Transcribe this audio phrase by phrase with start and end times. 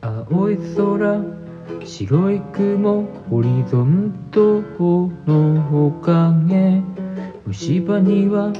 [0.00, 1.20] 青い空
[1.84, 4.62] 白い雲ホリゾント
[5.26, 6.82] のおかげ
[7.46, 8.52] 虫歯には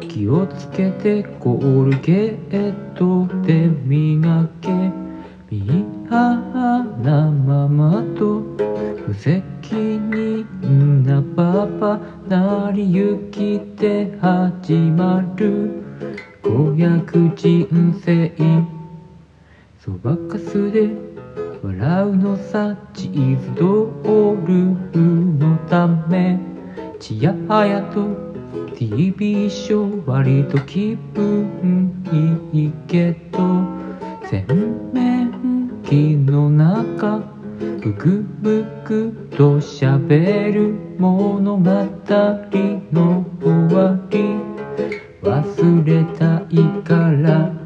[0.00, 4.70] 気をつけてコールゲートで磨け。
[5.50, 6.10] ミー
[7.02, 8.40] なママと
[9.06, 11.98] 無責任なパパ
[12.28, 15.82] 成り行きで始まる。
[16.42, 18.32] 子役人生
[19.88, 20.90] そばかすで
[21.62, 26.38] 笑うのさチーズドールのため
[27.00, 28.06] ちやはやと
[28.76, 32.04] TV ショー割と気分
[32.52, 33.38] いいけど
[34.28, 34.46] 洗
[34.92, 37.20] 面器の中
[37.80, 41.62] ブクブクと喋る物語
[42.92, 44.48] の終わり。
[45.22, 47.57] 忘れたいから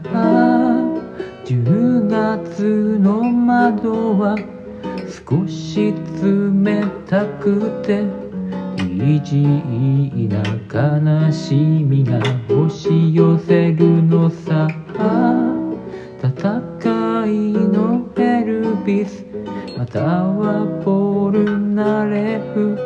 [2.62, 4.36] 月の窓は
[5.08, 8.04] 少し冷たくて
[8.78, 9.42] 意地
[10.28, 10.38] な
[10.70, 12.18] 悲しみが
[12.48, 14.68] 押し寄せるのさ。
[16.22, 19.26] 戦いのエルビス。
[19.76, 22.78] またはポールナレフ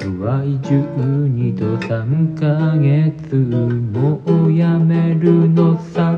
[0.00, 6.11] 弱い12と3ヶ月もうやめるのさ。